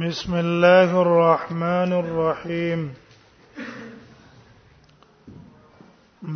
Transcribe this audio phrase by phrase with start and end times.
[0.00, 2.80] بسم الله الرحمن الرحيم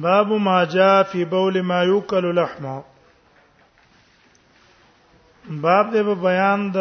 [0.05, 2.83] باب ما جاء في بول ما يوكل لحمه
[5.49, 6.79] باب دې په بیان د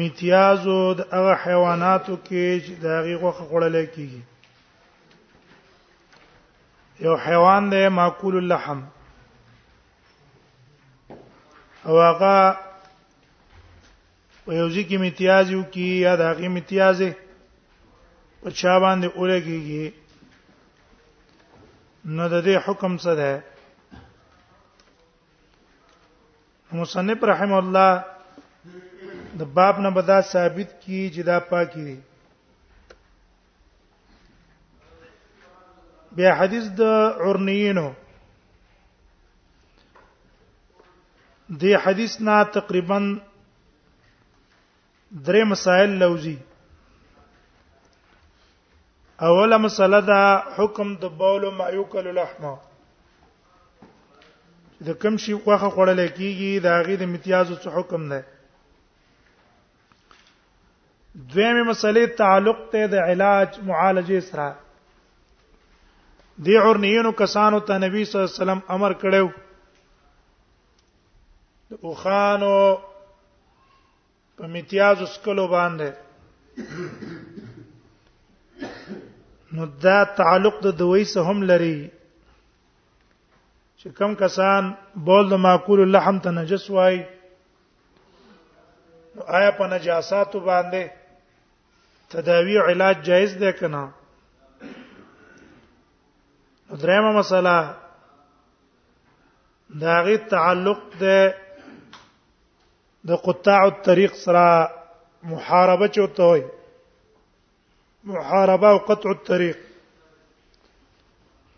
[0.00, 4.22] میتیاز او د هغه حیواناتو کې چې د هغه غوخه خوړل کیږي
[7.06, 8.80] یو حیوان دی ماکول اللحم
[11.84, 12.36] او هغه
[14.44, 16.98] په یو ځکه امتیاز یو کی یا د هغه امتیاز
[18.42, 19.86] په چا باندې اولګيږي
[22.16, 23.32] نو د دې حکم څه ده
[26.80, 27.90] مصنف رحم الله
[29.38, 31.98] د باب نه بدا ثابت کی جدا پاکي دي
[36.16, 36.82] بیا حدیث د
[37.24, 37.88] عرنیینو
[41.60, 42.98] دې حدیث نه تقریبا
[45.26, 46.30] درې مسائل لوزي
[49.28, 50.18] اوله مسله دا
[50.58, 52.52] حکم د بول ما یوکل لحمه
[54.88, 58.20] د کوم شي خوخه خوړل کیږي دا غي د امتیازو څه حکم نه
[61.30, 64.48] دویمه مسلې تعلق ته د علاج معالجه سره
[66.44, 69.26] دی عرنیینو کسانو ته نبی صلی الله علیه وسلم امر کړو
[71.72, 72.54] د اوخانو
[74.40, 75.88] په امتیاز اسکلو باندې
[79.56, 81.76] نو دا تعلق د دوی سره هم لري
[83.78, 84.62] چې کم کسان
[85.08, 86.96] بول د معقول اللحم ته نجس وای
[89.40, 90.82] آیا په نجاسات باندې
[92.16, 93.84] تداوی او علاج جایز ده کنه
[96.80, 97.56] درېمه مسله
[99.84, 101.18] دا غي تعلق ده
[103.06, 104.48] د قطاع الطريق سره
[105.30, 106.42] محاربه چوته وي
[108.10, 109.56] محاربه او قطع الطريق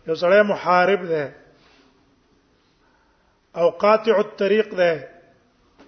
[0.07, 1.23] یو سره محارب ده
[3.59, 4.91] او قاطع الطريق ده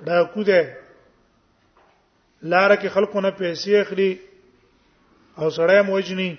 [0.07, 0.77] دا کو ده
[2.43, 4.11] لار کې خلکو نه پیسې اخلي
[5.37, 6.31] او سره موجني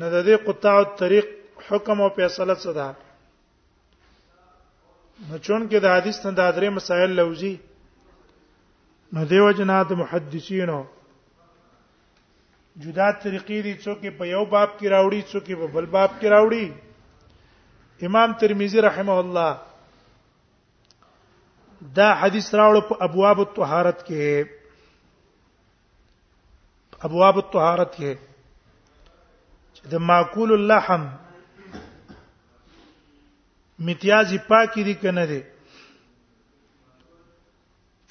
[0.00, 1.26] نه د دې قطاع الطريق
[1.68, 2.88] حکم او فیصله څه ده
[5.30, 7.54] نو چون کې د حدیث نه د درې مسائل لوزي
[9.16, 10.80] نو دیو جنات محدثینو
[12.84, 16.66] جدا طریقې دي څوک په یو باب کې راوړي څوک په بل باب کې راوړي
[18.10, 19.50] امام ترمذی رحمه الله
[22.00, 24.22] دا حدیث راوړ په ابواب الطهارت کې
[27.10, 28.10] ابواب الطهارت کې
[29.94, 31.02] د معقول اللحم
[33.86, 35.42] متیازي پاکي دي کنه دي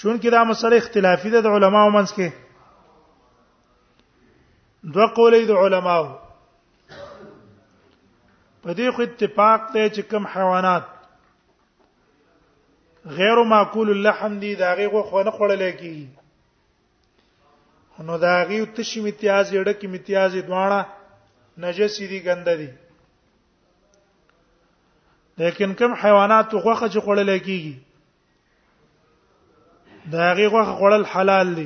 [0.01, 2.27] چون کې دا مسله اختلافي ده د علماو منځ کې
[4.95, 6.07] دوه قولې د علماو
[8.63, 10.83] په دې خو اتفاق ته چې کوم حیوانات
[13.19, 16.09] غیر معقول اللحم دي دا غیغه خو نه خړلې کی
[18.05, 20.85] نو دا غیو تشی متیازي ډکه متیازي دوانه
[21.65, 22.69] نجس دي ګنده دي
[25.41, 27.75] لیکن کوم حیوانات غوخه چې خړل کیږي
[30.15, 31.63] دا هغه غوخه خړل حلال دي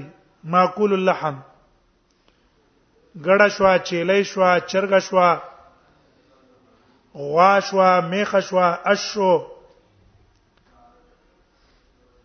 [0.54, 1.38] معقول اللحم
[3.26, 5.32] ګړه شوا چیلې شوا چرګ شوا
[7.34, 9.34] غوا شوا میخ شوا اشو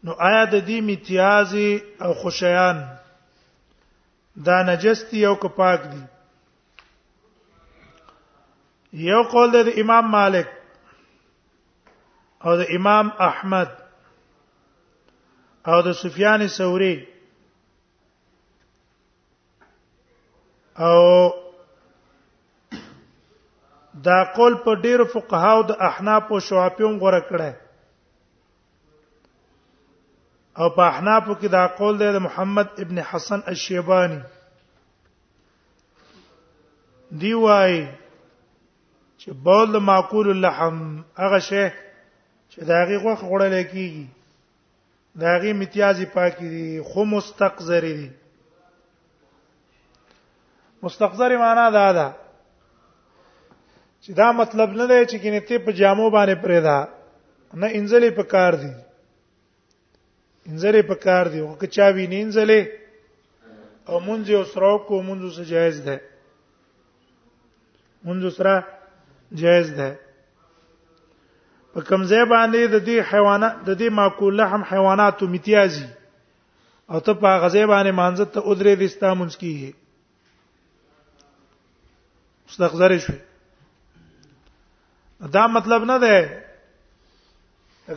[0.04, 1.72] نو آیا د دې امتیازي
[2.02, 2.78] او خوشیان
[4.52, 6.02] دا نجستی او کپاک دي
[9.10, 10.48] یو قول د امام مالک
[12.44, 13.70] او د امام احمد
[15.70, 16.94] او د سفیان ثوري
[20.90, 21.00] او
[24.08, 27.50] دا قول په ډیرو فقهاو د احناف او شوافیون غوړه کړه
[30.60, 34.18] او په احناف کې دا قول دی د محمد ابن حسن الشیبانی
[37.20, 37.74] دی وای
[39.20, 40.76] چې بول معقول اللحم
[41.22, 41.64] هغه شی
[42.52, 44.06] چې دا غي غوخ غړل کیږي
[45.22, 48.10] دا غي امتیازي پاکي دي خو مستقذر دي
[50.84, 52.08] مستقذر معنا دا ده
[54.02, 56.78] چې دا مطلب نه دی چې کینه ته په جامو باندې پرې ده
[57.60, 58.72] نه انځلې په کار دي
[60.50, 62.62] انځلې په کار دي او که چا ویني انځلې
[63.90, 65.96] او مونږ یو سره کو مونږ سره جایز ده
[68.06, 68.54] مونږ سره
[69.42, 69.90] جایز ده
[71.74, 75.88] په کمزې باندې د دې حیوانات د دې معقول لحم حیوانات امتیازي
[76.90, 79.62] او ته په غزې باندې مانځت ته ادرې دستا مونږ کیه
[82.46, 83.22] مستغزر شوي
[85.36, 86.16] دا مطلب نه ده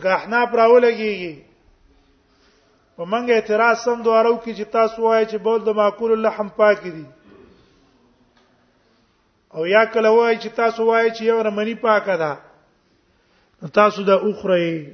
[0.04, 1.14] که احناف راولږي
[2.96, 6.80] په منګه اعتراض سم دوارو کې چې تاسو وایي چې بول د معقول اللحم پاک
[6.94, 7.04] دي
[9.54, 12.32] او یا کله وایي چې تاسو وایي چې یو رمنی پاکه ده
[13.72, 14.86] تاسو دا اخره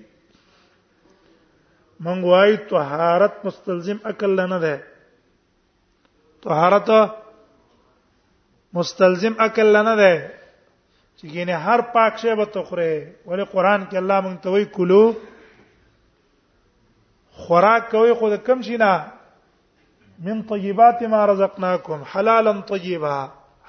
[2.07, 4.75] مونږ وايي طهارت مستلزم عقل نه ده
[6.45, 6.89] طهارت
[8.75, 10.15] مستلزم عقل نه ده
[11.19, 15.13] چې ګینه هر پاک شی به تخره ولی قران کې الله مونږ ته وایي کلو
[17.41, 19.07] خوراک کوي خو د کم شي نه
[20.25, 23.19] من طيبات ما رزقناكم حلالا طيبا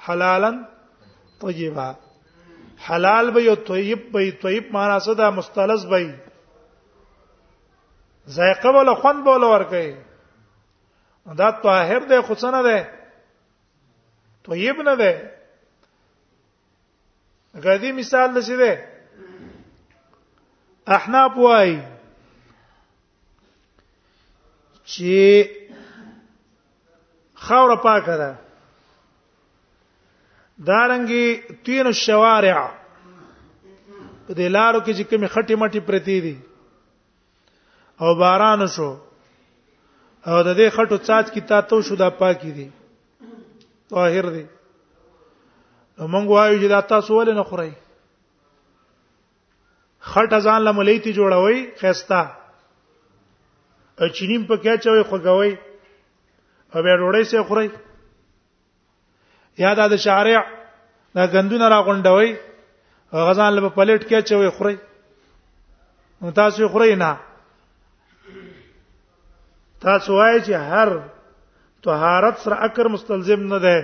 [0.06, 0.50] حلالا
[1.40, 1.92] طيبا
[2.88, 6.14] حلال به یو طیب به طیب معنا څه ده مستلز به
[8.28, 9.84] ذائقه ولا خوند بوله ورکه
[11.38, 12.88] دا طاهر ده خو څنګه ده
[14.46, 15.30] طیب نه ده
[17.64, 18.88] غدي مثال لسی ده
[20.86, 21.82] احناف وای
[24.92, 25.14] چې
[27.34, 28.30] خاور پاکه ده
[30.68, 31.26] دارنګي
[31.64, 32.66] تین الشوارع
[34.26, 36.34] په دلارو کې چې کومه خټي مټي پرتی دي
[38.02, 38.90] او باران شو
[40.26, 42.68] او د دې خټو چاچ کی تاتو شو دا پاکي دي
[43.94, 44.44] طاهر دي
[45.98, 47.70] نو مونږ وایو چې دا تاسو ولې نه خورئ
[50.12, 52.22] خټه ځان لملیتی جوړوي خيستا
[54.04, 55.56] اچینیم په کې چوي خوګوي
[56.74, 57.68] او به ډوړې سه خورئ
[59.58, 60.40] یا د شارع
[61.14, 62.32] دا غندونه را غونډوي
[63.12, 64.76] غزان له پلیټ کې چوي خوري
[66.22, 67.12] نو تاسو خوري نه
[69.86, 70.88] تاسو وایي چې هر
[71.84, 73.78] طهارت سره اکر مستلزم نه ده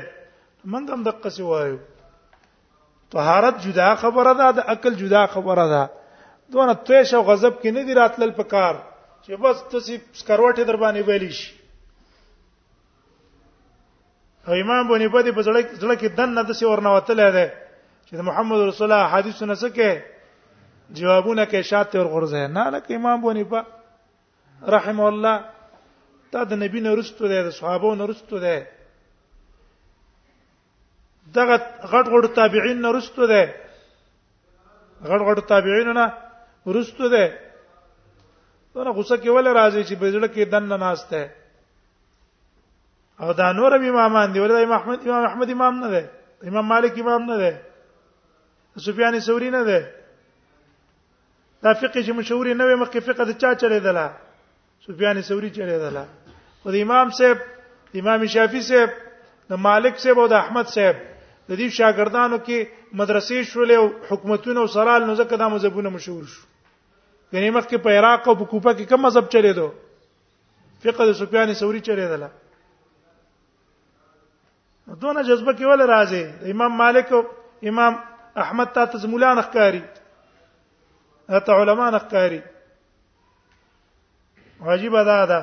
[0.70, 1.78] موږ هم دقه سی وایو
[3.12, 5.84] طهارت جدا خبره ده د عقل جدا خبره ده
[6.54, 8.74] دونه تیش او غضب کې نه دی راتلل په کار
[9.24, 11.57] چې بس تاسو سکروټه در باندې ویلی شي
[14.48, 15.42] او امام بونی په دې په
[15.82, 17.46] ځړه کې دن نه د سی ورنوتل دی
[18.06, 19.90] چې محمد رسول الله حدیثونه سکه
[20.98, 23.60] جوابونه کې شاته ورغورځه نه لکه امام بونی په
[24.74, 25.36] رحم الله
[26.32, 28.58] تا د نبی نه رستو دی د صحابه نه رستو دی
[31.36, 31.56] دغه
[31.92, 33.44] غټ غټ تابعین نه رستو دی
[35.10, 36.06] غټ غټ تابعین نه
[36.76, 37.26] رستو دی
[38.86, 41.22] نو غوسه کې ول راځي چې بزړه کې دن نه ناشته
[43.20, 46.02] او دا نور امامان دي ولدا امام احمد امام احمد امام نه ده
[46.48, 47.50] امام مالک امام نه ده
[48.86, 49.78] سفیان ثوری نه ده
[51.62, 54.06] دا فقہ چې مشهور نه وي مخکې فقہ د چا چلے دلا
[54.86, 56.04] سفیان ثوری چلے دلا
[56.62, 57.36] خو د امام صاحب
[58.02, 58.94] امام شافعی صاحب
[59.50, 64.60] د مالک صاحب او د احمد صاحب د دې شاګردانو کې مدرسې شولې او حکومتونه
[64.60, 66.42] او سرال نو ځکه دا مذهبونه مشهور شو
[67.38, 69.68] یعنی مخکې په عراق او په کوفه کې کوم مذهب چلے دو
[70.86, 72.28] فقہ د سفیان ثوری چلے دلا
[74.96, 77.22] دونه جذبه کې ول راځي امام مالک او
[77.68, 77.94] امام
[78.44, 79.82] احمد ته تزمولان اخکاری
[81.28, 82.40] ته علما اخکاری
[84.60, 85.40] واجب ادا ده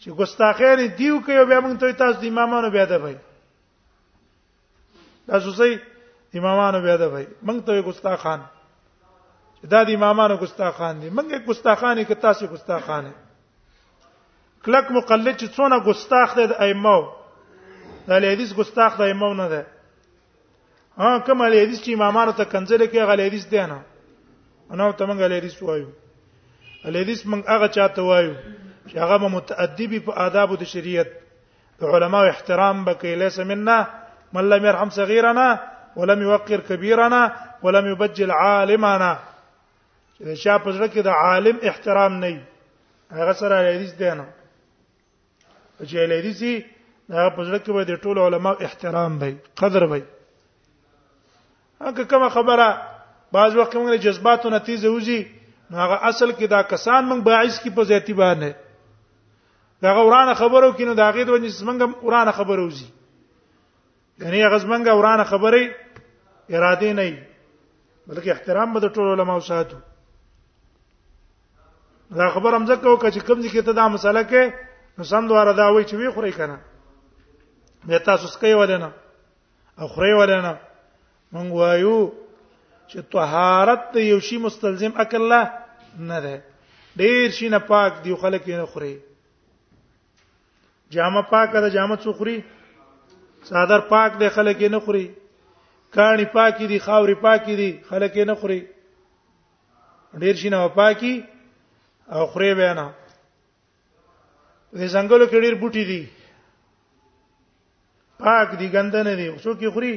[0.00, 3.16] چې ګستاخین دیو کوي بیا موږ ته تاسو د امامانو بیا ده بھائی
[5.26, 5.72] تاسو سي
[6.38, 8.40] امامانو بیا ده بھائی موږ ته ګستاخان
[9.72, 13.12] دا د امامانو ګستاخان دي موږ ګستاخانی که تاسو ګستاخانه
[14.64, 16.98] کلک مقلد چې څونه ګستاخ دي د ائمه
[18.08, 19.62] دا حدیث ګستاخ د امام نه ده
[20.98, 23.78] ها کوم حدیث چې امامانو ته کنځل کې غل حدیث دی نه
[24.72, 25.88] انا ته مونږ حدیث وایو
[26.84, 28.34] حدیث مونږ هغه چاته وایو
[28.88, 31.10] چې هغه متأدب په آداب د شریعت
[31.92, 33.78] علماء احترام بکې لیس منا
[34.32, 35.48] من لم يرحم صغيرنا
[35.96, 37.22] ولم يوقر كبيرنا
[37.62, 39.12] ولم يبجل عالمنا
[40.18, 42.42] چې دا شا په ځړه کې د عالم احترام نه
[43.10, 44.26] هغه سره حدیث دی نه
[45.80, 46.64] چې حدیث
[47.08, 50.02] دا په ځل کې به د ټولو علما احترام وي قدر وي
[51.84, 52.68] هغه کومه خبره
[53.32, 55.20] بعض وخت موږ جذبات او نتیجه وځي
[55.72, 58.50] هغه اصل کې دا کسان موږ باعث کې په ذاتی باندې
[59.82, 62.88] دا غورانه خبرو کینو دا غید ونی سمنګ قران خبرو وځي
[64.24, 65.64] یعنی هغه زمنګ ورانه خبرې
[66.50, 67.16] اراده نه وي
[68.08, 69.76] بلکې احترام به د ټولو علما وساتو
[72.16, 75.52] دا خبر هم زکه وکړه چې کوم ځکه ته دا مسله کې نو سم دواره
[75.52, 76.56] دا وای چې وی خوري کنه
[77.86, 78.92] به تاسو سکي ولنه
[79.80, 80.56] او خوري ولنه
[81.34, 82.00] مونږ وایو
[82.90, 85.40] چې طهارت یو شی مستلزم عقل لا
[85.98, 86.34] نه ده
[87.02, 88.94] ډیر شي نه پاک دی خلک یې نه خوري
[90.96, 92.38] جامه پاکه ده جامه څو خوري
[93.52, 95.06] صادر پاک دی خلک یې نه خوري
[95.98, 98.60] کاڼي پاکي دي خاوري پاکي دي خلک یې نه خوري
[100.24, 101.14] ډیر شي نه پاکي
[102.12, 102.92] او خوري بیان
[104.74, 106.02] وې څنګه لو کې ډیر بوټي دي
[108.24, 109.92] پاک دي ګند نه دي شو کې خوري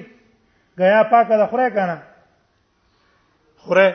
[0.79, 1.95] غیا پاکه ده خوره کنه
[3.65, 3.87] خوره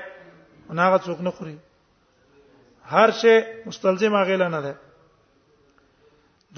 [0.76, 1.56] هغه څوک نه خوري
[2.92, 3.34] هر شی
[3.68, 4.74] مستلزم هغه نه ده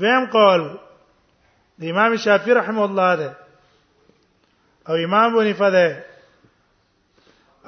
[0.00, 0.62] دویم قول
[1.80, 3.30] د امام شافعي رحم الله ده
[4.88, 6.04] او امام بنفه ده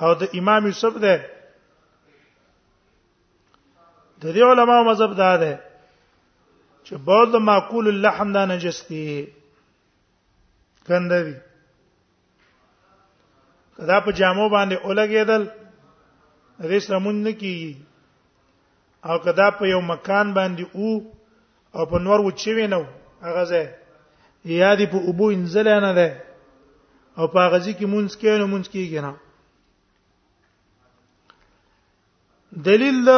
[0.07, 1.17] او د امام یوسف ده
[4.23, 5.53] د دې علماو مذهب دا ده
[6.87, 9.07] چې بول د معقول اللحم دا نجس دي
[10.88, 11.35] ګنده وي
[13.76, 15.43] کدا په جامو باندې اولګېدل
[16.71, 17.73] ریس رمون نه کیږي
[19.09, 20.87] او کدا په یو مکان باندې او
[21.76, 22.83] او په نور وچوي نو
[23.26, 23.66] هغه ځای
[24.62, 26.09] یادې په ابو انزل نه ده
[27.19, 29.12] او په هغه ځکه مونږ کې نو مونږ کېږي نه
[32.66, 33.14] دلیل د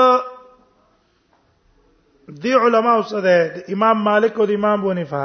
[2.42, 3.34] دی علماء اوسه ده
[3.74, 5.22] امام مالک او امام بونیفه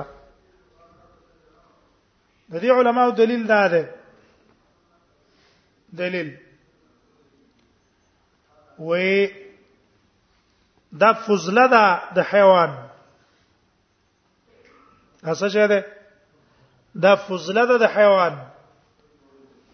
[2.53, 3.83] د دې علماو دلیل دا ده
[6.01, 6.37] دلیل
[8.79, 9.31] وې
[11.03, 11.85] دا فضله ده
[12.17, 12.71] د حیوان
[15.23, 15.79] څه شه ده
[17.05, 18.35] دا فضله ده د حیوان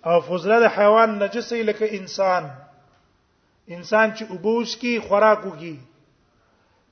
[0.06, 2.44] او فضله د حیوان نجسې لکه انسان
[3.76, 5.76] انسان چې وبوس کی خوراک وږي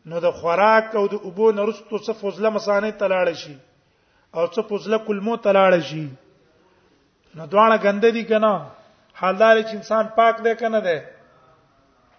[0.05, 3.57] نو د خوراک او د اوبو نرستو څه فضله مسانه تلاړ شي
[4.35, 6.05] او څه پوزله کلمو تلاړ شي
[7.35, 8.53] نو دواړه ګند دي کنه
[9.19, 10.97] حالدار چې انسان پاک دی کنه دی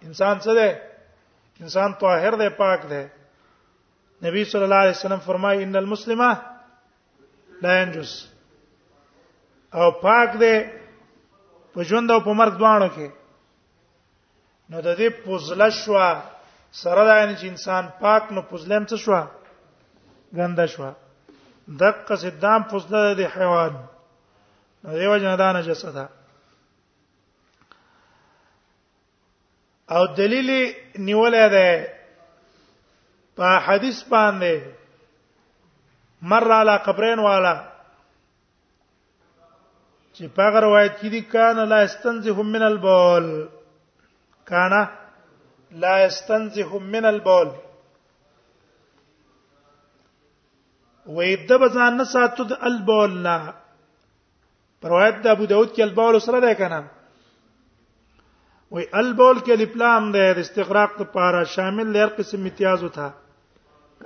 [0.07, 0.71] انسان څه دی
[1.62, 3.03] انسان طاهر دی پاک دی
[4.27, 6.31] نبی صلی الله علیه وسلم فرمایي ان المسلمه
[7.65, 8.12] لا ينجس
[9.79, 10.57] او پاک دی
[11.73, 13.09] په ژوند او په مرګ دواړو کې
[14.71, 16.09] نو د دې پوزله شوا
[16.83, 19.21] سره دا چې انسان پاک نو پوزلم څه شوا
[20.38, 20.91] ګنده شوا
[21.77, 23.73] دقه سدام پوسله د حیوان
[24.85, 26.09] دیو جنا دا نجسه ده
[29.95, 30.51] او دلیل
[30.99, 31.71] نیولې ده
[33.41, 34.55] په حدیث باندې
[36.33, 37.55] مر علی قبرین والا
[40.15, 43.27] چې پاغه روایت کې دي کان لا استنزه من البول
[44.45, 44.75] کان
[45.85, 47.51] لا استنزه من البول
[51.17, 53.35] ويبدا بزان نه ساتو د البول نه
[54.93, 56.81] روایت د ابو داود کې البول سره ده کنه
[58.77, 63.07] وی البول کې لپلام ده د استغراق لپاره شامل لیر قسم امتیاز وتا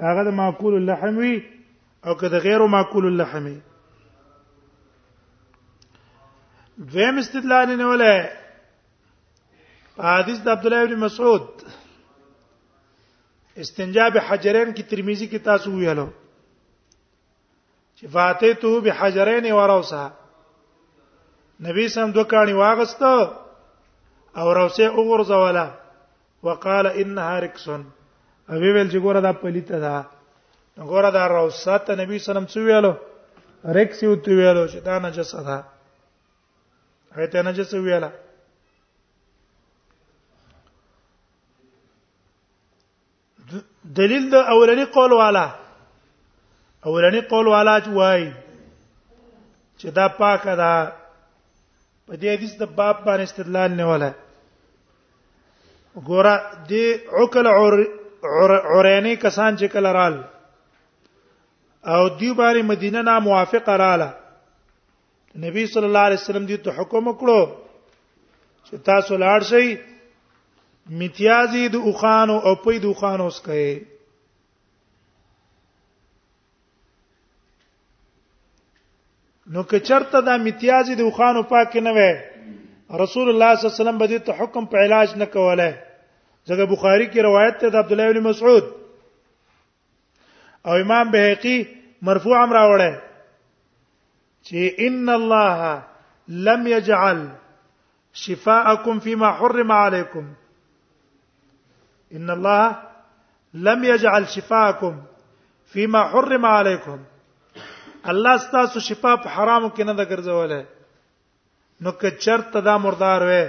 [0.04, 1.32] هغه د معقول اللحم وی
[2.06, 3.58] او که د غیر معقول اللحم وی
[6.94, 8.16] دویم استدلال نه ولې
[10.06, 11.48] حدیث د عبد الله ابن مسعود
[13.62, 16.08] استنجاب حجرین کی ترمذی کی تاسو ویلو
[18.02, 20.02] چې فاتیتو بحجرین وروسه
[21.66, 23.30] نبی سم دوه کانی واغسته
[24.40, 25.68] او روسه وګرځوله
[26.42, 27.80] وقال انها رکسن
[28.50, 30.04] او ویل چې ګوره دا پلیته ده
[30.90, 32.92] ګوره دا روسه ته نبی سلام څو ویلو
[33.78, 35.62] رکس یو تو ویلو چې دا نجس ده
[37.14, 38.10] هغه ته نجس ویلا
[44.00, 45.46] دلیل د اولنی قول والا
[46.88, 48.22] اولنی قول والا وای
[49.78, 50.70] چې دا پاکه ده
[52.06, 54.08] په دې حدیث د باب باندې استدلال نه ولا
[56.08, 56.34] ګوره
[56.70, 56.86] دې
[57.18, 57.46] عقل
[58.68, 60.14] عورانی کسان چې کله رال
[61.94, 64.10] او دی باندې مدینه نا موافق رااله
[65.46, 67.42] نبی صلی الله علیه وسلم دې ته حکم وکړو
[68.66, 69.66] چې تاسو لاړ شئ
[71.02, 73.58] میتیازی د اوخانو او پې د اوخانو سکه
[79.52, 82.10] نو که چرته دا امتیازي د خوانو پاک نه وي
[83.02, 85.70] رسول الله صلی الله علیه وسلم به دې ته حکم په علاج نه کوله
[86.48, 88.64] ځکه بخاری کې روایت ده د عبد الله بن مسعود
[90.66, 91.54] او امام بهقي
[92.10, 92.92] مرفوع امر راوړی
[94.46, 94.58] چې
[94.90, 95.70] ان الله
[96.48, 97.18] لم يجعل
[98.24, 100.26] شفاءكم فيما حرم عليكم
[102.20, 102.76] ان الله
[103.70, 105.00] لم يجعل شفاءكم
[105.72, 106.98] فيما حرم عليكم
[108.10, 110.64] الله ستاسو شفا په حرامو کې نه ده ګرځولې
[111.86, 113.44] نو که چرته دا مردار وې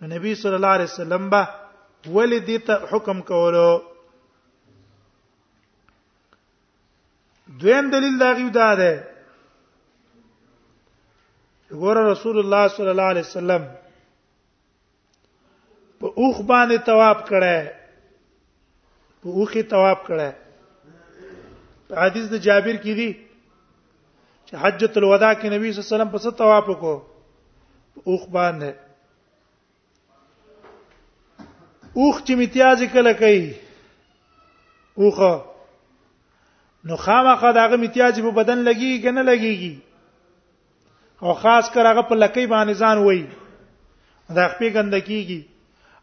[0.00, 1.42] نو نبی صلی الله علیه وسلم به
[2.14, 3.70] ولې دې ته حکم کولو
[7.62, 9.08] دویم دلیل دا غوډه ده, ده
[11.80, 13.62] ګور رسول الله صلی الله علیه وسلم
[16.00, 17.74] په اوخ باندې تواب کړه
[19.24, 20.30] په اوخي تواب کړه
[21.88, 23.21] په حدیث د جابر کې دی
[24.52, 26.96] چې حجۃ الوداع کې نبی صلی الله علیه وسلم په څه طواف وکړو
[28.08, 28.70] اوخ باندې
[32.00, 33.44] اوخ چې امتیاز کله کوي
[35.00, 35.34] اوخه
[36.90, 39.74] نو خامخا داغه امتیاز په بدن لګي کنه لګيږي
[41.22, 43.22] او خاص کر هغه په لکې باندې ځان وای
[44.36, 45.40] دا خپې ګندکیږي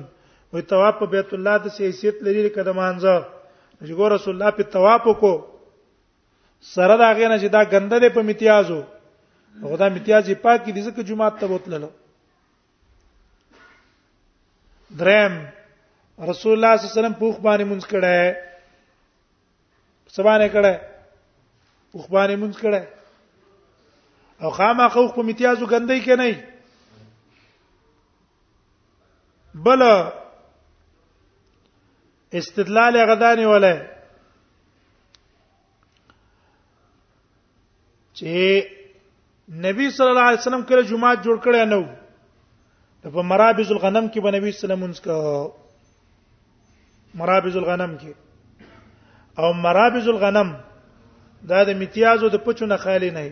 [0.56, 3.14] وي طواف په بیت الله د حیثیت لري کده مانځه
[3.86, 5.34] چې ګور رسول الله په طواف کو
[6.76, 8.80] سره دا غینه چې دا غنده ده په امتیازو
[9.70, 11.84] خدا امتیازي پاک دي ځکه جمعه ته وتلل
[15.04, 15.34] درم
[16.30, 18.18] رسول الله صلی الله علیه وسلم پوخ باندې مونږ کړه
[20.18, 20.74] سبانه کړه
[21.92, 22.82] پوخ باندې مونږ کړه
[24.44, 26.28] او خامخو په امتیازو غندې کې نه
[29.66, 29.82] بل
[32.34, 33.82] استدلال غدانې ولې
[38.14, 38.68] چې
[39.68, 44.20] نبی صلی الله علیه وسلم کله جمعه جوړ کړی نه وو په مرابز الغنم کې
[44.22, 45.52] به نبی صلی الله علیه وسلم انس
[47.16, 48.12] مرابز الغنم کې
[49.38, 50.56] او مرابز الغنم
[51.50, 53.30] دا د امتیازو د پچو نه خالی نه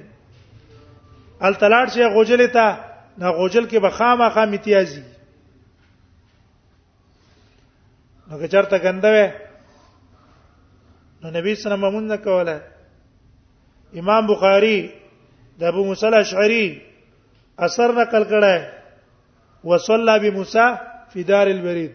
[1.41, 2.77] ال تلاړ شي غوجل ته
[3.17, 5.03] نه غوجل کې به خامخا امتیازي
[8.33, 9.25] نو که چرته ګندوي
[11.21, 12.57] نو نبی سره مونږ نه کوله
[14.01, 14.77] امام بخاری
[15.59, 16.65] د ابو موسی الاشعری
[17.67, 18.55] اثر نقل کړه
[19.71, 20.65] وصلى بموسى
[21.11, 21.93] في دار البريد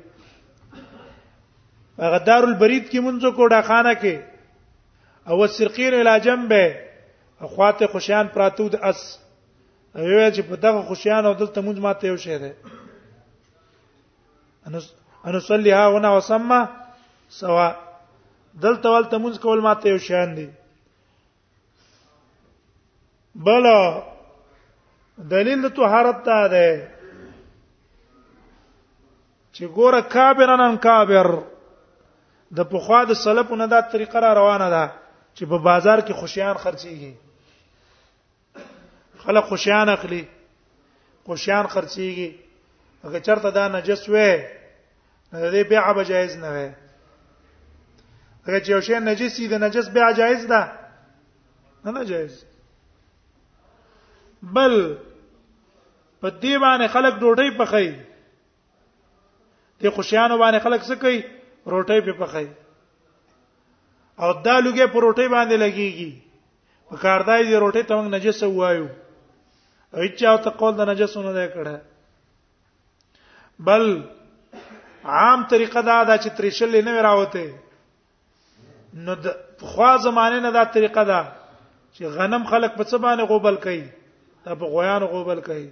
[2.04, 4.14] هغه دار البريد کې مونږ کوډه خانه کې
[5.30, 6.62] او سرقین الی جنبه
[7.48, 9.00] اخواته خوشیان پراتو د اس
[9.94, 12.54] ویل چې په دغه خوشیان او دلته مونږ ماته یو شه ده
[14.66, 14.86] انس
[15.28, 16.60] ان صلیها ونا وسما
[17.40, 17.68] سوا
[18.64, 20.48] دلته ولته مونږ کول ماته یو شان دي
[23.48, 23.64] بل
[25.32, 26.68] دلیل د طهارت ته ده
[29.52, 31.26] چې ګوره کابر نن کابر
[32.60, 34.84] د پخوا د سلفونو دا طریقه را روانه ده
[35.34, 37.12] چې په بازار کې خوشیان خرڅيږي
[39.24, 40.22] خلک خوشیان اخلي
[41.32, 42.30] خوشیان خرڅيږي
[43.06, 44.32] هغه چرته دا نجس وې
[45.32, 46.68] نه دې بیع به جایز نه وي
[48.46, 50.62] اگر چې یو شی نجس دی د نجس بیع جایز ده
[51.84, 52.34] نه نه جایز
[54.58, 54.74] بل
[56.20, 57.88] په دې باندې خلک ډوډۍ پخای
[59.82, 61.18] دي خوشیانو باندې خلک څه کوي
[61.66, 62.48] روټۍ په پخای
[64.18, 66.22] او دا لږه په روټۍ باندې لګيږي
[66.90, 68.88] په کاردای دي روټۍ ته موږ نجس وایو
[70.04, 71.76] اچا ته قول د نجسونه ده کړه
[73.68, 73.84] بل
[75.08, 77.50] عام طریقه دا ده چې تریشل نه راوته
[79.04, 81.20] نو د خوا زمانه نه دا طریقه ده
[81.94, 83.88] چې غنم خلق په څه باندې غوبل کوي
[84.48, 85.70] دا په غویان غوبل کوي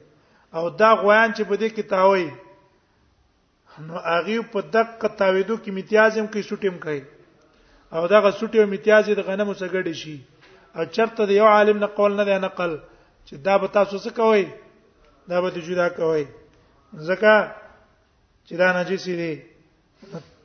[0.61, 2.31] او دا غویان چې په دې کې تاوي
[3.91, 7.03] نو هغه په دقه تاویدو کې امتیازم کوي سټیم کوي
[7.93, 10.17] او دا غسټي او امتیاز د غنمو سره ګډي شي
[10.77, 12.75] او چرته یو عالم نه قول نه دی نقل
[13.27, 14.49] چې دا به تاسو څه کوئ
[15.31, 16.25] دا به جدا کوئ
[17.09, 17.35] ځکه
[18.49, 19.35] چې دا نجس دي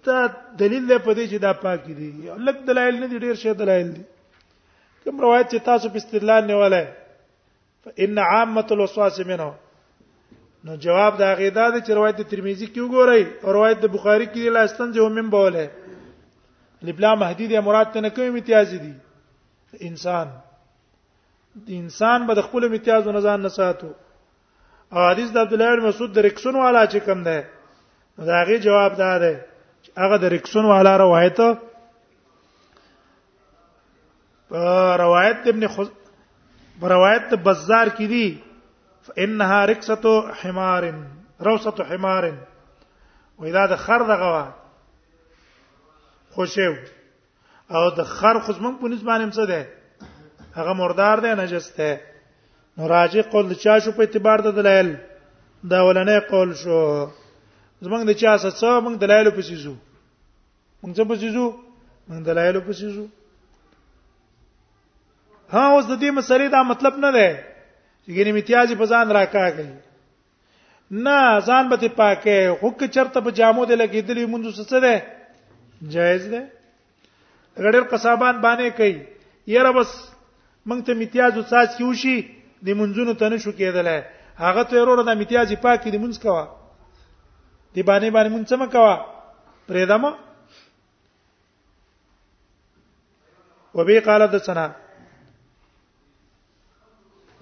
[0.06, 0.18] تا
[0.60, 2.10] دلیل دی په دې چې دا پاک دي
[2.48, 4.02] لک دلایل نه دي ډیر شه دلایل دي
[5.04, 6.86] کوم روایت چې تاسو په استدلال نه ولای
[7.84, 9.52] فإن عامة الوسواس منه
[10.70, 14.62] نو جواب دا غیدا د روایت ترمذی کې وګورئ او روایت د بخاری کې لا
[14.64, 15.68] استنجه هم بوله
[16.90, 18.94] لبلا مهدی د مراد ته نه کوم امتیاز دي
[19.92, 20.28] انسان
[21.70, 23.94] د انسان به د خپل امتیاز نه ځان نه ساتو
[24.94, 27.42] او حدیث د عبد الله بن مسعود د رکسون والا چې کوم ده
[28.26, 29.42] دا غي جواب دا ده
[29.98, 31.40] هغه د ریکسون والا روایت
[35.04, 35.88] روایت ابن خز
[36.92, 38.42] روایت بازار کی دی
[39.08, 40.06] فانها رکسه
[40.42, 40.84] حمار
[41.40, 42.26] روسه حمار
[43.38, 44.52] و اذا د خر دغه
[46.36, 46.74] خوشو
[47.72, 49.68] او د خر خصمن په نسبت باندې څه ده
[50.58, 51.98] هغه مردار ده نجس ده
[52.78, 54.92] نو راجع قول چا شو په اعتبار د دلایل
[55.74, 56.78] دا ولنې قول شو
[57.86, 59.74] زمنګ د چا څه موږ دلایل پسې زو
[60.82, 61.46] موږ څه پسې زو
[62.10, 63.06] موږ دلایل پسې زو
[65.54, 67.30] ها اوس د دې مسلې دا مطلب نه دی
[68.04, 69.68] چې ګینه امتیاز په ځان راکاږي
[71.06, 71.18] نه
[71.48, 74.94] ځان به ته پاکه حق چرته په جامو د لګیدلې منځ څه څه ده
[75.94, 76.42] جایز ده
[77.64, 79.02] غړل قصابان باندې کوي
[79.56, 79.92] یره بس
[80.70, 82.18] موږ ته امتیاز او ساس کیوشي
[82.66, 83.88] د منځونو تنه شو کېدل
[84.46, 86.46] هغه ته ورور د امتیاز پاکي د منځ کوا
[87.76, 88.92] دی باندې باندې مونږ څه مکوا
[89.68, 90.12] پرې دمو
[93.78, 94.66] وبه قال د دثنا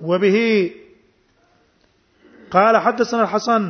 [0.10, 0.36] وبه
[2.56, 3.64] قال حدثنا الحسن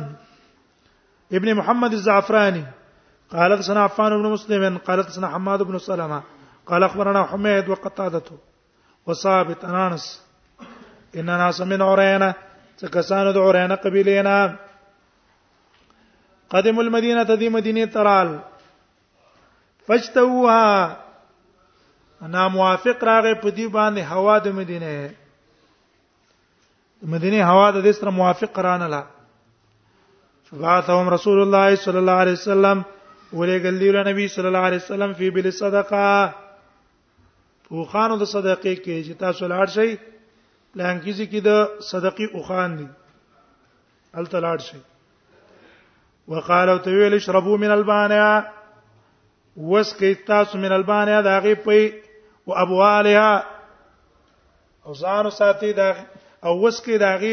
[1.36, 2.64] ابن محمد الزعفراني
[3.32, 6.22] قال حدثنا عفان بن مسلم قال حدثنا حماد بن سلامه
[6.66, 8.28] قال اخبرنا حميد وقتادة
[9.06, 10.22] وصابت انانس
[11.16, 12.32] اننا سمعنا من
[12.78, 14.66] تكسانوا څه کسانو
[16.50, 18.38] قدم المدینه ته دی مدینه ترال
[19.86, 20.96] فجتوها
[22.22, 25.10] انا موافق راغې په دی باندې هوا د مدینه
[27.02, 29.02] مدینه هوا د دې سره موافق قران لا
[30.50, 32.84] فبعثهم رسول الله صلی الله علیه وسلم
[33.32, 36.34] ولېګل دی نبی صلی الله علیه وسلم فی بل صدقه
[37.70, 39.96] او خانو د صدقې کې چې تاسو لاړ شئ
[40.74, 42.88] لانکیزي کې د صدقې او خان دی
[44.14, 44.78] الته لاړ شئ
[46.30, 48.52] وقالو ته ویل اشربوا من البانیا
[49.70, 51.80] وسقي تاسو من البانیا دا غي پي
[52.48, 53.46] او ابوالها
[54.86, 56.06] او زانو ساتي دا
[56.44, 57.32] او وسقي دا غي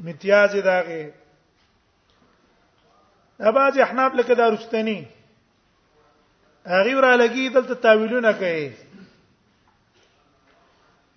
[0.00, 1.12] متیاز دا غي
[3.50, 5.06] اباج احناب لکه دا رستنی
[6.66, 8.70] هغه ورا لګي دلته تاویلونه کوي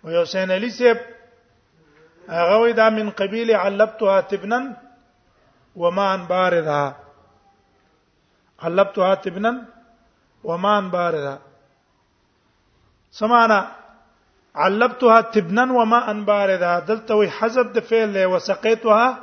[0.06, 0.98] او حسین علی صاحب
[2.30, 4.74] هغه دا من قبیل علبتها تبنن
[5.76, 6.82] ومان باردا
[8.64, 9.66] حلبتها تبنا
[10.44, 11.40] ومان باردا
[13.12, 13.72] سمانا
[14.56, 19.20] علبتها تبنا وماء باردا دلته وي حذف د فعل له وسقيتها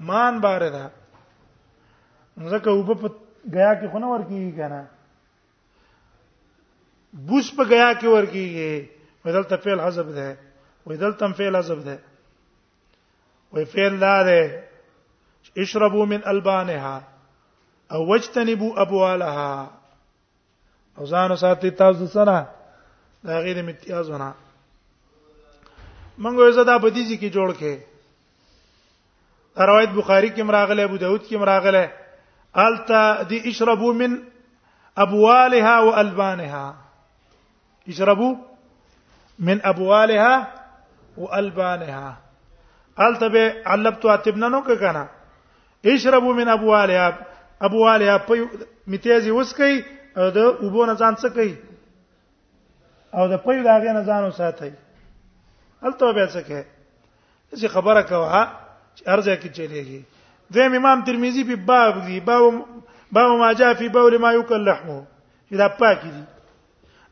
[0.00, 0.88] مان باردا
[2.38, 3.08] ځکه وب په
[3.54, 4.80] غیا کې خونه ورکیږي کنه
[7.26, 8.88] بوس په غیا کې ورکیږي
[9.24, 10.36] ودلته فعل حذف ده
[10.86, 11.98] ودلته فعل حذف ده
[13.52, 14.67] وي فعل لا ده
[15.56, 17.02] اشربوا من البانها
[17.92, 19.70] او واجتنبوا ابوالها
[20.98, 22.50] او زانو ساتي تاسو سره
[23.24, 24.32] دا غیر امتیازونه
[26.18, 27.74] منګو زدا په دې کې جوړ کې
[29.58, 31.90] روایت بخاری کې مراغله ابو داود کې مراغله
[32.54, 34.22] التا دي اشربوا من
[34.96, 36.74] ابوالها والبانها
[37.88, 38.34] اشربوا
[39.38, 40.46] من ابوالها
[41.16, 42.16] والبانها
[42.98, 45.08] التبه علبت اتبنانو کې کنه
[45.86, 47.18] اشربوا من ابوالها
[47.62, 48.48] ابوالها په
[48.86, 49.84] میتیزي وسکي
[50.16, 51.56] او د وبو نه ځان څه کوي
[53.14, 54.72] او د پېو داغه نه ځان وساتي
[55.82, 56.64] هلته به څه کوي
[57.60, 58.50] چې خبره کوه
[59.08, 60.02] ارزه کې چلیږي
[60.50, 62.54] دیم امام ترمذی په باب دی باب
[63.12, 65.04] باب ما جاء في بول ما يكل لحمه
[65.50, 66.24] دا پاک دي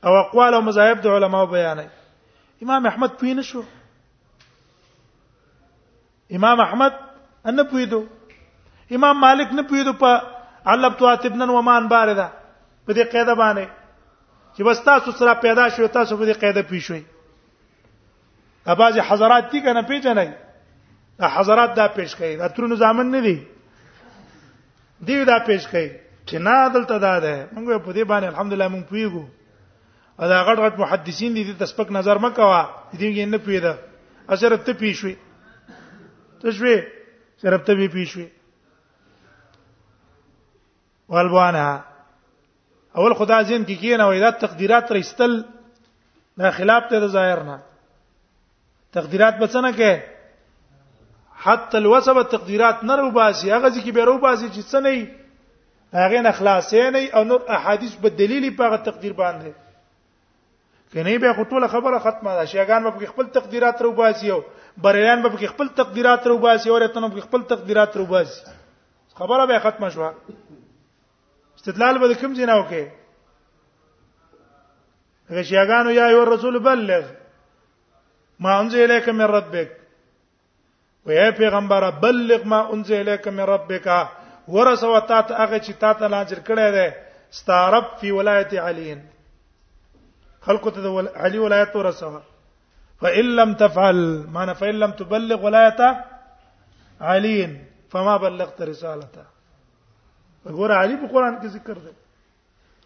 [0.05, 1.89] او اقوال او مذاهب د علماو بیانای
[2.63, 3.63] امام احمد پوی نه شو
[6.33, 6.93] امام احمد
[7.49, 8.03] ان پوی دو
[8.91, 10.23] امام مالک نه پیډو په
[10.73, 12.29] علب تو اتبنن ومان باردا
[12.87, 13.67] په دې قاعده باندې
[14.57, 17.03] چې بس تاسو سره پیدا شو تاسو په دې قاعده پیښوي
[18.73, 23.37] اباځه حضرات دي کنه پیژنې دا حضرات دا پیش کوي دا ترونو ځامن نه دي
[25.07, 25.87] دی دا پیش کوي
[26.29, 29.25] چې نه دلته دا ده موږ په دې باندې الحمدلله موږ پیګو
[30.35, 32.63] دا غټ غټ محدثین دي د تسپک نظر مکوا
[32.99, 33.75] دي یې نه پیدا
[34.37, 36.77] اثر ته پیښوي تشوي
[37.43, 38.27] شرب ته به پیښوي
[41.09, 41.67] والبوانا
[42.97, 45.33] اول خدا ځین کې کی کینه وای دا تقدیرات رښتل
[46.39, 47.57] دا خلاف ته ظاهر نه
[48.99, 49.93] تقدیرات بچنه کې
[51.47, 54.93] حتى الوسب التقديرات نرو باسي هغه ځکه به رو باسي چې څه نه
[56.07, 59.53] هغه نه خلاصې نه او نور احادیث په دلیل په هغه تقدیر باندې
[60.93, 64.41] کني به خطوله خبره ختمه ده شيغان به خپل تقديرات رو باسي او
[64.87, 68.43] بریان به خپل تقديرات رو باسي او رتنه خپل تقديرات رو باسي
[69.23, 70.13] خبره به ختمه شوه
[71.67, 72.83] استدلال به کوم ځای نه وکي
[75.39, 77.03] غشیاګانو یا یو رسول بلغ
[78.47, 79.71] ما انزل الیک من ربک
[81.07, 83.87] و یا پیغمبر بلغ ما انزل الیک من ربک
[84.55, 86.89] ورسو تا ته هغه چې تا ته نازل کړی دی
[87.41, 89.01] ستارب فی ولایت علین
[90.49, 92.17] خلق ته علی ولایت ورسو
[93.01, 93.99] فإن لم تفعل
[94.35, 95.81] معنى فإن لم تبلغ ولاية
[97.15, 97.51] علي
[97.91, 99.36] فما بلغت رسالته
[100.47, 101.93] وګوره علی په قران کې ذکر دی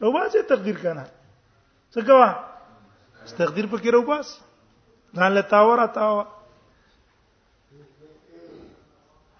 [0.02, 1.04] رو باسه تقدیر کنه
[1.92, 2.28] څه کوا
[3.40, 4.28] تقدیر پکې رو باس
[5.18, 6.20] ځان له تاور اتاو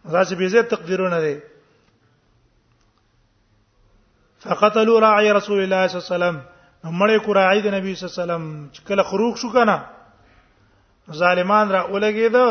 [0.04, 1.37] راځي به زه تقدیرونه دي
[4.44, 6.40] فقتلوا راعي رسول الله صلى الله عليه وسلم
[6.98, 9.76] مړې کو راعي د نبی صلی الله علیه وسلم چې کله خروج شو کنه
[11.22, 12.48] ظالمان را ولګېده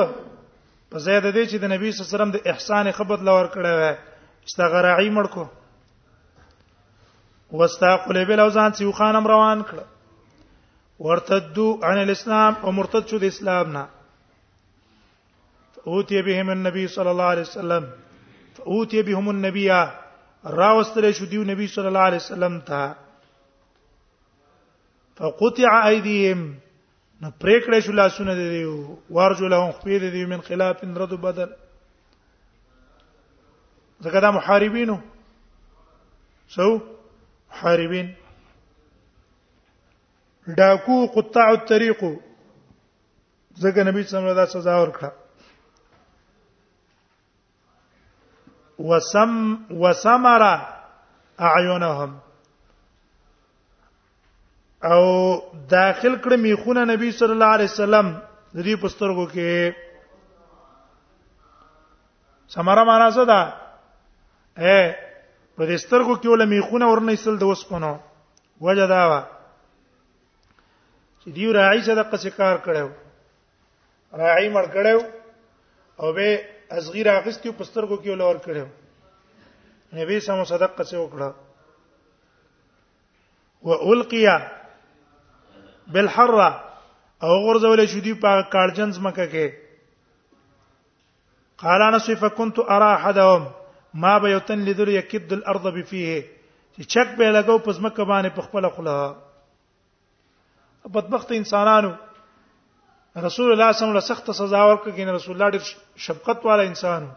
[0.91, 3.71] په زید دې چې د نبی صلی الله علیه وسلم د احسان خبرت لور کړه
[3.81, 3.95] وای
[4.47, 5.45] استغراعي مړ کو
[7.57, 9.75] وستا قلیب الاوزان سیو خانم روان کړ
[11.05, 13.85] ورتدو عن الاسلام او مرتد شو د اسلام نه
[15.91, 17.89] اوتی بهم النبي صلى الله عليه وسلم
[18.75, 19.69] اوتی بهم النبي
[20.57, 22.91] راوستل شو دیو نبی صلی الله علیه وسلم ته
[25.21, 26.55] فقطع ايديهم
[27.21, 31.49] نو پریکړې شو لاسونه دې دیو ورجو لهم خپې دې من خلاف رد بدل
[34.01, 34.97] زګدا محاربینو
[36.55, 36.98] سو so,
[37.57, 38.07] حاربین
[40.57, 42.01] ډاکو قطاع الطريق
[43.61, 45.09] زګه نبی صلی الله علیه وسلم دا سزا ورکړه
[48.89, 49.31] وسم
[49.83, 50.43] وسمر
[51.49, 52.11] اعینهم
[54.93, 55.01] او
[55.71, 58.07] داخل کړ میخونه نبی صلی الله علیه وسلم
[58.55, 59.49] دې پسترګو کې
[62.55, 63.39] سمره معنا څه ده
[64.57, 65.08] اے
[65.59, 67.87] په دې سترګو کې ول میخونه ورنېسل د وسپنو
[68.67, 69.11] وجه دا و
[71.21, 72.87] چې دیو راعي صدقه شکار کړو
[74.23, 74.95] راعي مړ کړو
[76.01, 76.27] او به
[76.77, 78.65] ازغیر اخستیو په سترګو کې ول ور کړو
[79.99, 81.29] نبی سمو صدقه څه وکړه
[83.67, 84.37] والقيا
[85.93, 86.49] بالحره
[87.27, 89.47] او غرزول شو دی په کارجنز مکه کې
[91.65, 93.43] قال انا سوف كنت ارى احدهم
[93.93, 96.21] ما به یو تن لیدل یکد الارض بفیه
[96.77, 99.15] چې چک به لګاو پس مکه باندې په خپل خله
[100.95, 101.91] بدبخت انسانانو
[103.25, 105.75] رسول الله صلی الله علیه وسلم سخت سزا ورکړه کین رسول الله ډیر
[106.07, 107.09] شفقت والا انسان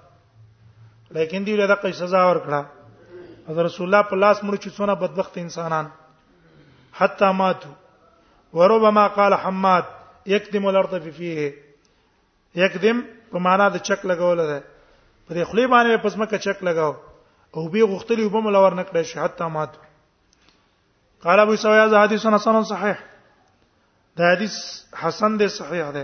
[1.17, 2.65] لیکن دی له دغه سزا ورکړه
[3.49, 5.91] او رسول الله په لاس مړ چې څونه بدبخت انسانان
[7.01, 7.69] حتا ماتو
[8.59, 9.85] وربما قال حماد
[10.35, 11.53] يقدم الارض فيه
[12.65, 14.63] يقدم په معنا د چک لګول ده
[15.29, 16.95] په خپل باندې پس مکه چک لگاو
[17.55, 19.71] او به غختلی وبم لور نکړی شي حتی مات
[21.27, 22.99] قال ابو سویا ذا حدیث حسن صحیح
[24.19, 24.55] دا حدیث
[25.03, 26.03] حسن دی صحیح دی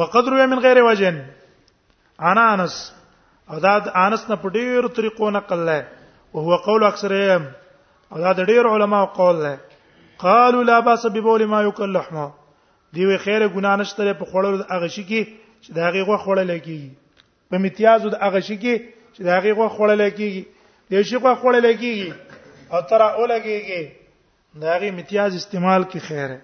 [0.00, 1.14] وقد روي من غير وجه
[2.30, 2.78] انا انس
[3.50, 5.82] او دا انس نه په ډیرو طریقو نقل لای
[6.32, 7.44] او هو قول اکثریهم
[8.12, 9.56] او دا د ډیرو علماو قول لای
[10.24, 12.30] قالوا لا باس ببول ما يكل لحمه
[12.94, 16.50] دی وی خیره ګنا نشته په خوړل هغه شي کې چې دا هغه غو خړل
[16.66, 16.90] کیږي
[17.50, 18.74] په امتیاز د هغه شي کې
[19.14, 20.42] چې دا هغه غو خړل کیږي
[20.90, 22.08] د شي غو خړل کیږي
[22.72, 23.82] او تر اوله کیږي
[24.60, 26.38] دا هغه امتیاز استعمال کی خیره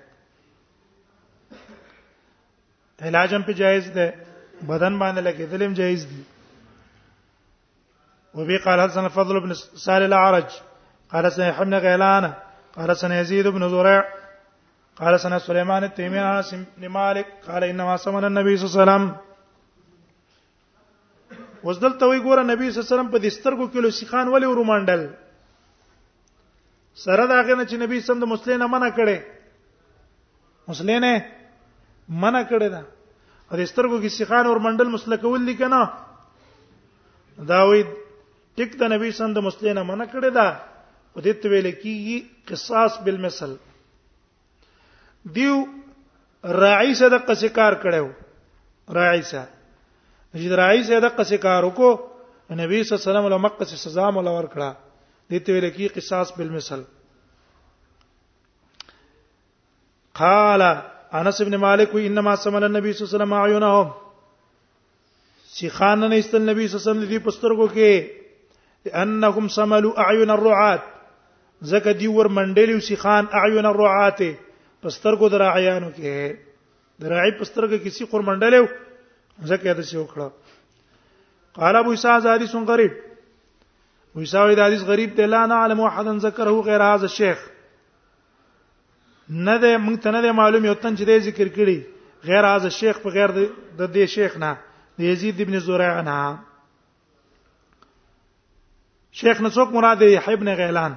[3.09, 4.07] علاج هم په جایز ده
[4.71, 6.23] بدن باندې لګیدل هم جایز دي
[8.37, 9.53] وبي قال حسن فضل بن
[9.87, 10.49] سال العرج
[11.13, 12.31] قال سنحمن غيلانه
[12.77, 14.03] قال سنزيد بن زريع
[14.99, 18.83] قال سنة سليمان التيمي عن انس بن مالك قال انما سمن النبي صلى الله عليه
[18.91, 19.05] وسلم
[21.65, 25.03] وزدلته وی ګوره نبی صلی الله علیه وسلم په دسترګو کې لو سیخان ولی ورومانډل
[27.05, 29.17] سره دا غنه چې نبی سم د مسلمان منع کړي
[30.69, 31.07] مسلمان
[32.09, 32.83] منع کړي دا
[33.51, 35.91] او د سترګو کې سیخان اور منډل مسلکول دي کنه
[37.39, 37.83] دا وی
[38.59, 40.49] ټیک د نبی سم د مسلمان منع کړي دا
[41.15, 43.57] په دې تویل کېږي قصاص بالمثل
[45.35, 45.55] دیو
[46.65, 48.09] راعي صدقه سکار کړو
[48.95, 49.45] راعي سا
[50.37, 51.91] چې راعي صدقه سکار وکړو
[52.59, 54.71] نبی صلی الله علیه وسلم له مکه سزا مولا ور کړه
[55.33, 56.81] دته ویل کی قصاص بالمثل
[60.21, 60.63] قال
[61.13, 63.89] انس ابن مالک انما سمل النبي صلی الله علیه وسلم اعینهم
[65.59, 67.93] سیخان نه است النبي صلی الله علیه وسلم دې پسترګو کې
[69.05, 70.83] انهم سملوا اعین الرعات
[71.75, 74.33] زکه دی ور منډلیو سیخان اعین الرعاته
[74.83, 76.33] پسترګو دراعیانو کې
[77.03, 78.67] دراعی پسترګو کسی قرمنډلو
[79.51, 80.31] ځکه دا څه وکړه
[81.59, 82.91] قال ابو اسحاق حدیث غریب
[84.13, 87.39] ابو اسحاق دا حدیث غریب ته لا نعلم احد ذکره غیر هذا الشيخ
[89.29, 91.79] نه ده مونږ ته نه ده معلوم یو تن چې دې ذکر کړی
[92.33, 94.55] غیر هذا الشيخ په غیر د دې شیخ نه
[95.01, 96.39] د یزید ابن زرع نه
[99.19, 100.97] شیخ نسوک مراد یحیی ابن غیلان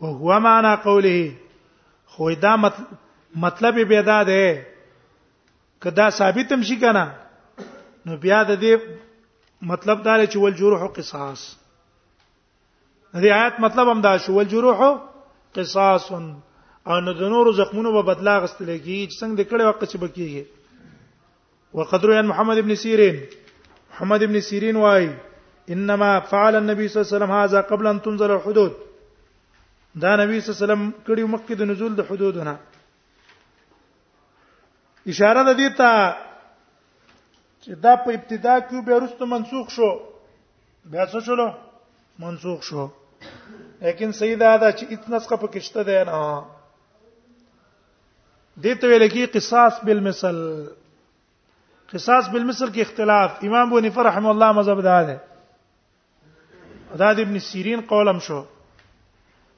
[0.00, 1.32] وهو معنا قوله
[2.12, 2.56] خو دا
[3.34, 4.66] مطلب به دا ده
[5.84, 7.04] کدا ثابتم شي کنه
[8.06, 8.72] نو بیا د دې
[9.70, 11.40] مطلب دا چې ول جروح قصاص
[13.22, 14.80] دې آیات مطلب هم دا شو ول جروح
[15.58, 19.82] قصاص او نو د نور زخمونو په بدلا غستل کیږي چې څنګه د کړه وخت
[19.90, 20.44] چې بکیږي
[21.80, 23.16] وقدر ان محمد ابن سیرین
[23.90, 25.10] محمد ابن سیرین وای
[25.68, 28.72] انما فعل النبي صلى الله عليه وسلم هذا قبل ان تنزل الحدود
[30.00, 32.54] دا نبی صلی الله علیه وسلم کړي مکه د نزول د حدودونه
[35.12, 35.90] اشاره ده دې ته
[37.62, 39.90] چې دا په ابتدا کې به رستم منسوخ شو
[40.94, 41.48] بیا څه شولو
[42.24, 42.84] منسوخ شو
[43.80, 50.38] لیکن سیدا دا چې اتنس کا پکشته ده نه دې ته ویل کې قصاص بالمثل
[51.92, 55.18] قصاص بالمثل کې اختلاف امام ابو نفر رحم الله مذهب ده ده
[57.04, 58.40] دا ابن سیرین قولم شو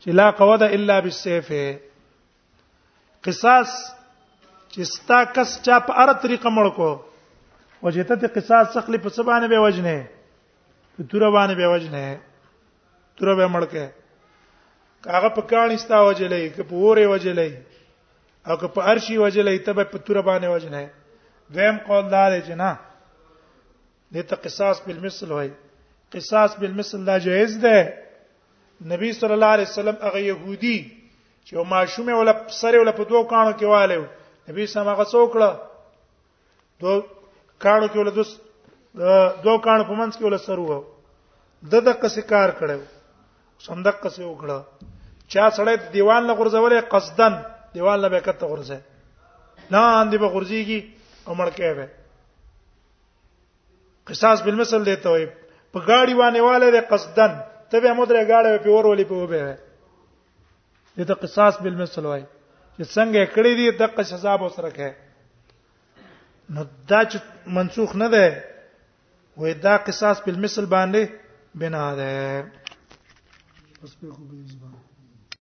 [0.05, 1.49] چې لا قوت الا بالسيف
[3.27, 3.71] قصاص
[4.73, 6.91] چې ستا کس چا په ار طریقه مړ کو
[7.87, 9.95] وجته ته قصاص څخلی په سبانه به وجنه
[10.95, 12.19] په تور باندې به وجنه
[13.17, 13.87] تور به مړ کې
[15.09, 17.51] کاغه په کانی ستا وجلې که په وره وجلې
[18.51, 20.91] او که په ارشي وجلې ته به په تور باندې وجنه
[21.57, 22.71] دویم قول دار چې نه
[24.15, 25.51] دته قصاص بالمثل وای
[26.15, 27.77] قصاص بالمثل لا جائز ده
[28.91, 30.79] نبی صلی الله علیه وسلم هغه يهودي
[31.47, 34.03] چې او ماشومه ولا سره ولا په دوه کانو کې والو
[34.49, 35.51] نبی سم هغه څوکړه
[36.81, 37.05] دوه
[37.67, 38.31] کانو کې ولا دوس
[39.47, 40.81] دوه کانو په منځ کې ولا سره وو
[41.63, 42.79] د د قصې کار کړو
[43.69, 44.59] صندوق قصې وکړه
[45.29, 47.41] چا سړی دیوال له غرزولې قصدن
[47.75, 48.79] دیوال له بیکته غرزه
[49.71, 51.89] نه اندې به غرزيږي عمر کې به
[54.07, 55.27] قصاص بالمثل دیته وي
[55.73, 57.43] په گاڑی باندې والے قصدن
[57.75, 59.45] ته به مودره گاړه په ورولې په وبه
[60.97, 62.23] دي ته قصاص بالمثل وای
[62.77, 64.91] چې څنګه کړی دي د قصاص به سره کې
[66.55, 66.61] نو
[66.91, 67.19] دا چې
[67.57, 68.25] منسوخ نه ده
[69.41, 71.03] وې دا قصاص بالمثل باندې
[71.61, 72.11] بنا ده
[73.81, 74.84] پس په خوبې زبان